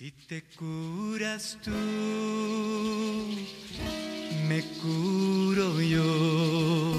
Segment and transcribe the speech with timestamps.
[0.00, 1.76] Si te curas tú,
[4.48, 6.94] me curo yo.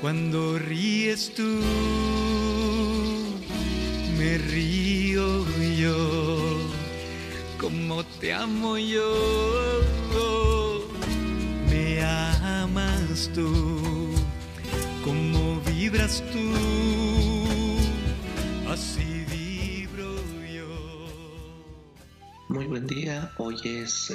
[0.00, 1.60] Cuando ríes tú,
[4.16, 5.44] me río
[5.76, 6.60] yo.
[7.58, 10.62] Como te amo yo,
[11.68, 14.14] me amas tú.
[15.02, 17.11] Como vibras tú,
[22.48, 24.12] Muy buen día, hoy es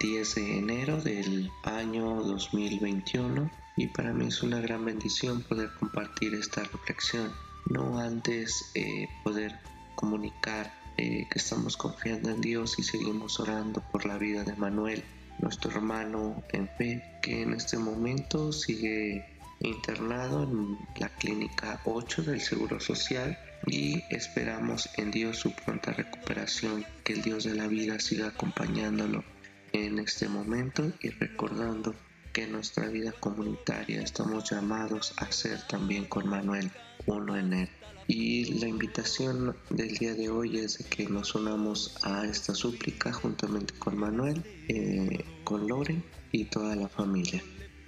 [0.00, 5.70] 10 eh, de enero del año 2021 y para mí es una gran bendición poder
[5.78, 7.30] compartir esta reflexión.
[7.66, 9.60] No antes eh, poder
[9.94, 15.04] comunicar eh, que estamos confiando en Dios y seguimos orando por la vida de Manuel,
[15.38, 19.24] nuestro hermano en fe, que en este momento sigue
[19.60, 26.84] internado en la clínica 8 del Seguro Social y esperamos en Dios su pronta recuperación,
[27.04, 29.24] que el Dios de la vida siga acompañándolo
[29.72, 31.94] en este momento y recordando
[32.32, 36.70] que en nuestra vida comunitaria estamos llamados a ser también con Manuel
[37.06, 37.68] uno en él.
[38.08, 43.12] Y la invitación del día de hoy es de que nos unamos a esta súplica
[43.12, 47.42] juntamente con Manuel, eh, con Lore y toda la familia.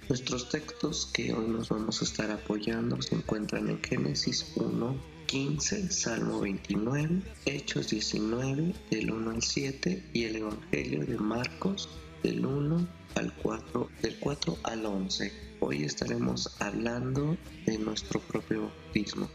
[0.09, 5.91] Nuestros textos que hoy nos vamos a estar apoyando se encuentran en Génesis 1, 15,
[5.91, 11.87] Salmo 29, Hechos 19, del 1 al 7 y el Evangelio de Marcos
[12.23, 15.31] del 1 al 4, del 4 al 11.
[15.59, 19.29] Hoy estaremos hablando de nuestro propio bautismo.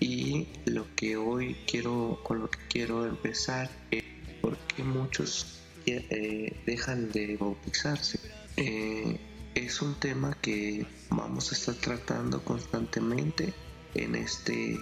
[0.00, 4.02] Y lo que hoy quiero, con lo que quiero empezar es
[4.40, 8.18] porque muchos eh, dejan de bautizarse.
[8.56, 9.20] Eh,
[9.54, 13.52] es un tema que vamos a estar tratando constantemente
[13.94, 14.78] en, este,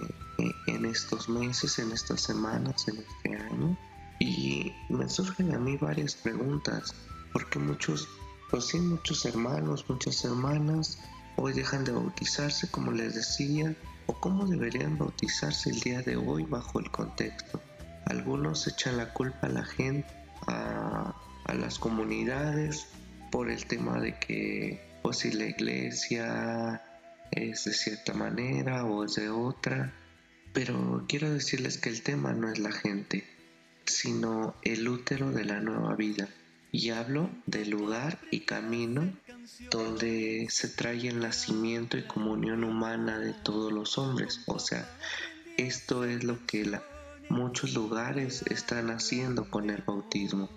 [0.67, 3.77] en estos meses, en estas semanas, en este año.
[4.19, 6.95] Y me surgen a mí varias preguntas,
[7.33, 8.09] porque muchos,
[8.51, 10.99] pues sí, muchos hermanos, muchas hermanas
[11.37, 13.75] hoy dejan de bautizarse, como les decía,
[14.07, 17.61] o cómo deberían bautizarse el día de hoy bajo el contexto.
[18.07, 20.07] Algunos echan la culpa a la gente,
[20.47, 21.15] a,
[21.47, 22.87] a las comunidades,
[23.31, 26.83] por el tema de que pues si la iglesia
[27.33, 29.93] es de cierta manera o es de otra,
[30.53, 33.27] pero quiero decirles que el tema no es la gente,
[33.87, 36.29] sino el útero de la nueva vida.
[36.71, 39.13] Y hablo del lugar y camino
[39.71, 44.41] donde se trae el nacimiento y comunión humana de todos los hombres.
[44.47, 44.89] O sea,
[45.59, 46.81] esto es lo que
[47.29, 50.49] muchos lugares están haciendo con el bautismo.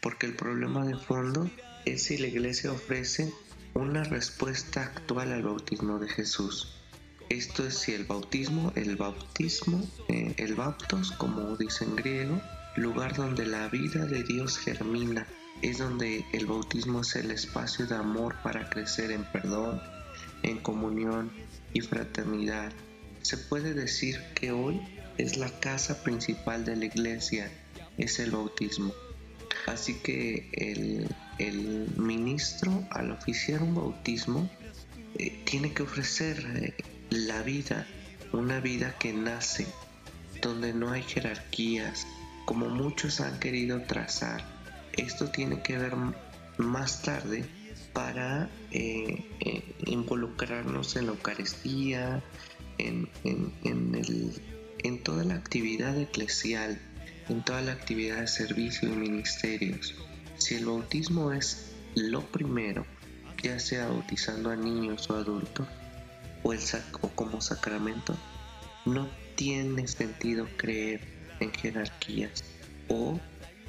[0.00, 1.50] Porque el problema de fondo
[1.84, 3.32] es si la iglesia ofrece
[3.74, 6.81] una respuesta actual al bautismo de Jesús.
[7.32, 12.42] Esto es si el bautismo, el bautismo, eh, el baptos, como dice en griego,
[12.76, 15.26] lugar donde la vida de Dios germina,
[15.62, 19.80] es donde el bautismo es el espacio de amor para crecer en perdón,
[20.42, 21.32] en comunión
[21.72, 22.70] y fraternidad.
[23.22, 24.82] Se puede decir que hoy
[25.16, 27.50] es la casa principal de la iglesia,
[27.96, 28.92] es el bautismo.
[29.66, 31.08] Así que el,
[31.96, 34.50] ministro al oficiar un bautismo
[35.18, 36.74] eh, tiene que ofrecer eh,
[37.12, 37.86] la vida,
[38.32, 39.66] una vida que nace,
[40.40, 42.06] donde no hay jerarquías,
[42.44, 44.44] como muchos han querido trazar.
[44.92, 45.94] Esto tiene que ver
[46.58, 47.44] más tarde
[47.92, 49.24] para eh,
[49.86, 52.22] involucrarnos en la Eucaristía,
[52.78, 56.80] en, en toda la actividad eclesial
[57.28, 59.94] en toda la actividad de servicio y ministerios.
[60.36, 62.86] Si el bautismo es lo primero,
[63.42, 65.66] ya sea bautizando a niños o adultos,
[66.42, 66.60] o, el
[67.00, 68.16] o como sacramento,
[68.84, 71.00] no tiene sentido creer
[71.40, 72.44] en jerarquías
[72.88, 73.18] o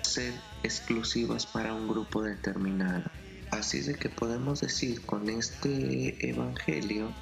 [0.02, 3.10] ser exclusivas para un grupo determinado.
[3.52, 7.14] Así de que podemos decir con este evangelio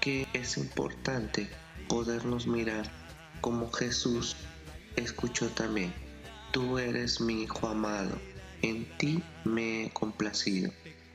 [0.00, 1.48] que es importante
[1.88, 2.90] podernos mirar
[3.40, 4.36] como Jesús
[4.96, 5.92] escuchó también,
[6.52, 8.20] Tú eres mi Hijo amado,
[8.60, 10.70] en ti me he complacido.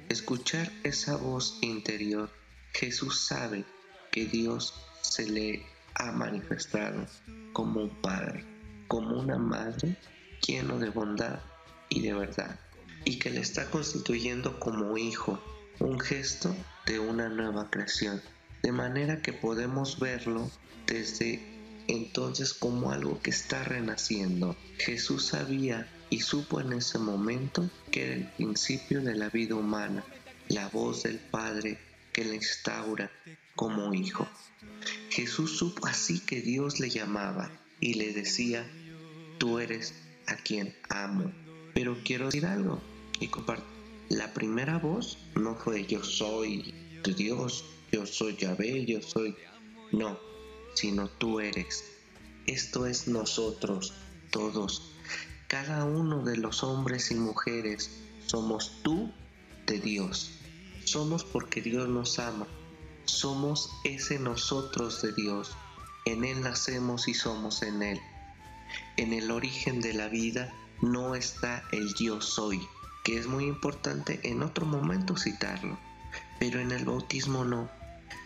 [0.10, 2.32] Escuchar esa voz interior,
[2.74, 3.64] Jesús sabe
[4.18, 7.06] que Dios se le ha manifestado
[7.54, 8.44] como un Padre,
[8.88, 9.96] como una Madre
[10.48, 11.40] lleno de bondad
[11.88, 12.60] y de verdad,
[13.06, 15.40] y que le está constituyendo como hijo,
[15.78, 16.56] un gesto
[16.88, 18.20] de una nueva creación,
[18.64, 20.50] de manera que podemos verlo
[20.88, 21.40] desde
[21.88, 24.56] entonces como algo que está renaciendo.
[24.80, 30.04] Jesús sabía y supo en ese momento que era el principio de la vida humana,
[30.48, 31.78] la voz del Padre
[32.18, 33.12] que le instaura
[33.56, 34.28] como hijo.
[35.12, 38.68] Jesús supo así que Dios le llamaba y le decía,
[39.38, 39.94] tú eres
[40.26, 41.32] a quien amo.
[41.76, 42.82] Pero quiero decir algo
[43.20, 43.64] y comparto.
[44.10, 46.74] La primera voz no fue yo soy
[47.04, 49.36] Dios, yo soy Yahvé, yo soy...
[49.92, 50.20] No,
[50.74, 51.86] sino tú eres.
[52.48, 53.94] Esto es nosotros,
[54.32, 54.92] todos.
[55.48, 57.92] Cada uno de los hombres y mujeres
[58.26, 59.14] somos tú
[59.68, 60.37] de Dios.
[60.88, 62.48] Somos porque Dios nos ama.
[63.04, 65.52] Somos ese nosotros de Dios.
[66.06, 68.00] En Él nacemos y somos en Él.
[68.96, 72.66] En el origen de la vida no está el yo soy,
[73.04, 75.78] que es muy importante en otro momento citarlo,
[76.40, 77.70] pero en el bautismo no.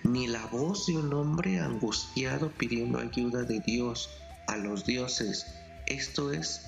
[0.03, 4.07] Ni la voz de un hombre angustiado pidiendo ayuda de Dios
[4.47, 5.47] a los dioses.
[5.87, 6.61] Esto es,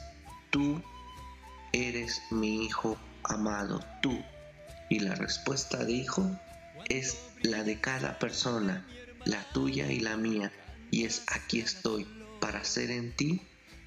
[0.50, 0.82] tú
[1.72, 4.24] eres mi hijo amado, tú.
[4.94, 6.40] Y la respuesta de hijo
[6.88, 8.86] es la de cada persona,
[9.26, 10.52] la tuya y la mía,
[10.92, 12.06] y es aquí estoy
[12.40, 13.42] para ser en ti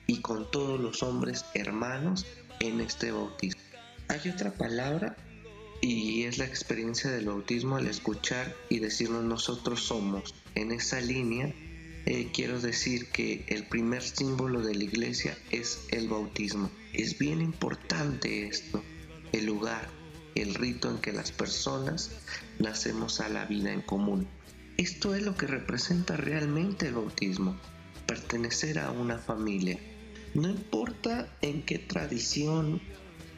[0.09, 2.27] y con todos los hombres hermanos
[2.59, 3.61] en este bautismo.
[4.09, 5.17] Hay otra palabra
[5.81, 10.35] y es la experiencia del bautismo al escuchar y decirnos nosotros somos.
[10.57, 11.55] En esa línea
[12.07, 16.69] eh, quiero decir que el primer símbolo de la iglesia es el bautismo.
[16.93, 18.83] Es bien importante esto,
[19.31, 19.89] el lugar,
[20.37, 22.11] el rito en que las personas
[22.59, 24.29] nacemos a la vida en común.
[24.77, 27.59] Esto es lo que representa realmente el bautismo,
[28.07, 29.79] pertenecer a una familia.
[30.35, 32.81] No importa en qué tradición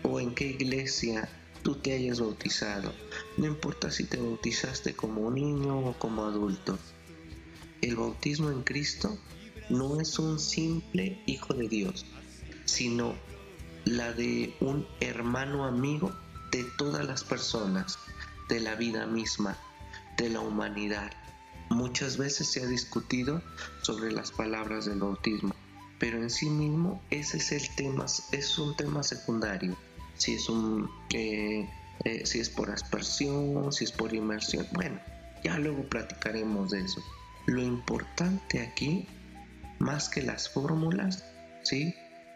[0.03, 1.29] o en qué iglesia
[1.62, 2.93] tú te hayas bautizado,
[3.37, 6.79] no importa si te bautizaste como niño o como adulto.
[7.81, 9.19] El bautismo en Cristo
[9.71, 12.06] no es un simple hijo de Dios,
[12.65, 13.15] sino
[13.85, 16.12] la de un hermano amigo
[16.50, 17.99] de todas las personas,
[18.49, 19.56] de la vida misma,
[20.17, 21.12] de la humanidad.
[21.71, 23.43] Muchas veces se ha discutido
[23.83, 25.55] sobre las palabras del bautismo,
[25.99, 29.77] pero en sí mismo ese es el tema, es un tema secundario.
[30.17, 31.69] Si es un, eh,
[32.05, 34.99] eh, si es por aspersión, si es por inmersión, bueno,
[35.45, 37.03] ya luego platicaremos de eso.
[37.47, 39.06] Lo importante aquí,
[39.79, 41.25] más que las fórmulas,
[41.62, 41.95] sí,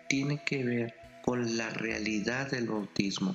[0.08, 0.94] tiene que ver
[1.24, 3.34] con la realidad del bautismo.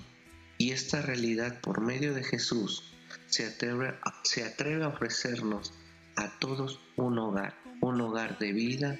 [0.57, 2.83] Y esta realidad por medio de Jesús
[3.27, 3.93] se atreve,
[4.23, 5.73] se atreve a ofrecernos
[6.15, 8.99] a todos un hogar, un hogar de vida,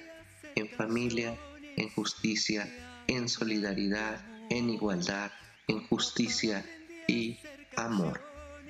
[0.55, 1.37] en familia,
[1.75, 2.67] en justicia,
[3.07, 5.31] en solidaridad, en igualdad,
[5.67, 6.65] en justicia
[7.07, 7.39] y
[7.75, 8.21] amor.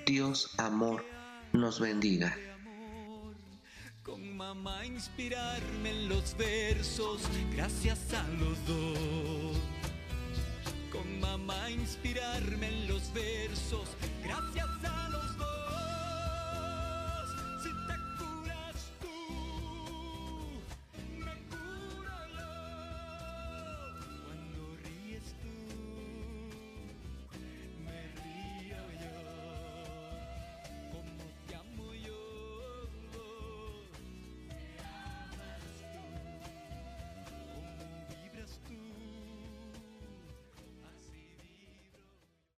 [0.05, 1.05] Dios amor
[1.53, 2.37] nos bendiga.
[4.03, 7.21] Con mamá inspirarme en los versos,
[7.53, 9.57] gracias a los dos.
[11.19, 13.87] Mamá inspirarme en los versos,
[14.23, 14.96] gracias a